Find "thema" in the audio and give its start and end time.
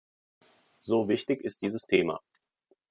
1.85-2.21